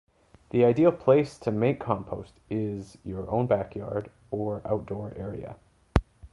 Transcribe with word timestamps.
The 0.49 0.65
ideal 0.65 0.91
place 0.91 1.37
to 1.37 1.51
make 1.51 1.79
compost 1.79 2.33
is 2.49 2.97
your 3.03 3.29
own 3.29 3.45
backyard 3.45 4.09
or 4.31 4.63
outdoor 4.65 5.13
area. 5.15 5.57